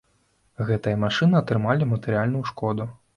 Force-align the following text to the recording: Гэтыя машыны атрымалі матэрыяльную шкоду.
Гэтыя 0.69 0.97
машыны 1.03 1.37
атрымалі 1.41 1.89
матэрыяльную 1.93 2.43
шкоду. 2.53 2.89